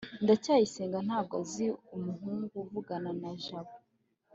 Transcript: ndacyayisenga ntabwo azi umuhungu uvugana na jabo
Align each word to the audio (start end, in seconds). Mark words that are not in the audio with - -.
ndacyayisenga 0.23 0.97
ntabwo 1.07 1.33
azi 1.41 1.65
umuhungu 1.95 2.51
uvugana 2.63 3.11
na 3.21 3.31
jabo 3.43 3.73